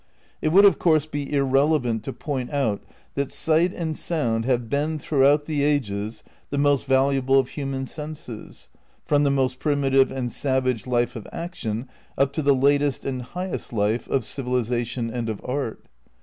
It 0.41 0.47
would 0.47 0.65
of 0.65 0.79
course 0.79 1.05
be 1.05 1.31
irrelevant 1.31 2.01
to 2.05 2.11
point 2.11 2.49
out 2.49 2.81
that 3.13 3.31
sight 3.31 3.71
and 3.71 3.95
sound 3.95 4.45
have 4.45 4.67
been 4.67 4.97
throughout 4.97 5.45
the 5.45 5.61
ages 5.61 6.23
the 6.49 6.57
most 6.57 6.87
valuable 6.87 7.37
of 7.37 7.49
human 7.49 7.85
senses, 7.85 8.67
from 9.05 9.23
the 9.25 9.29
most 9.29 9.59
primitive 9.59 10.11
and 10.11 10.31
savage 10.31 10.87
life 10.87 11.15
of 11.15 11.27
action 11.31 11.87
up 12.17 12.33
to 12.33 12.41
the 12.41 12.55
latest 12.55 13.05
and 13.05 13.21
highest 13.21 13.73
life 13.73 14.07
of 14.07 14.25
civilization 14.25 15.11
and 15.11 15.29
of 15.29 15.39
art. 15.43 15.85